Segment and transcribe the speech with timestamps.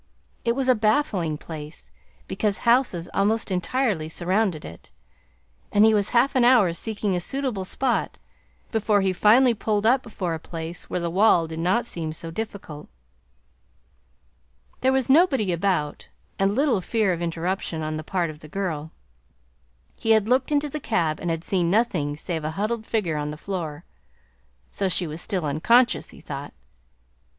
[0.43, 1.91] It was a baffling place,
[2.27, 4.89] because houses almost entirely surrounded it;
[5.71, 8.17] and he was half an hour seeking a suitable spot
[8.71, 12.31] before he finally pulled up before a place where the wall did not seem so
[12.31, 12.89] difficult.
[14.79, 16.07] There was nobody about
[16.39, 18.91] and little fear of interruption on the part of the girl.
[19.95, 23.29] He had looked into the cab and had seen nothing save a huddled figure on
[23.29, 23.85] the floor.
[24.71, 26.53] So she was still unconscious, he thought.